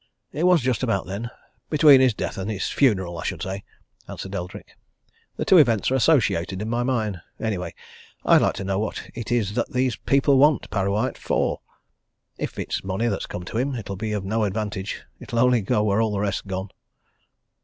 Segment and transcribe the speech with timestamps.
[0.33, 1.29] "It was just about then
[1.69, 3.63] between his death and his funeral I should say,"
[4.07, 4.75] answered Eldrick,
[5.37, 7.21] "The two events are associated in my mind.
[7.39, 7.75] Anyway,
[8.25, 11.61] I'd like to know what it is that these people want Parrawhite for.
[12.39, 15.83] If it's money that's come to him, it'll be of no advantage it'll only go
[15.83, 16.69] where all the rest's gone."